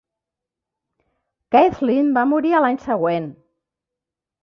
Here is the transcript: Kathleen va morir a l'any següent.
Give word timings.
Kathleen 1.55 2.11
va 2.19 2.25
morir 2.33 2.57
a 2.57 2.65
l'any 2.67 2.83
següent. 2.89 3.33